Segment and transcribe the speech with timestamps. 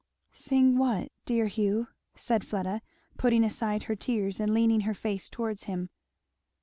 [0.31, 2.81] "Sing what, dear Hugh?" said Fleda,
[3.19, 5.91] putting aside her tears and leaning her face towards him.